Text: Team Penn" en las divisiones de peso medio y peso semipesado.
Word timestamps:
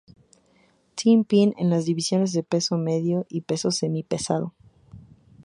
Team 0.95 1.25
Penn" 1.25 1.53
en 1.59 1.69
las 1.69 1.85
divisiones 1.85 2.33
de 2.33 2.41
peso 2.41 2.75
medio 2.79 3.27
y 3.29 3.41
peso 3.41 3.69
semipesado. 3.69 4.55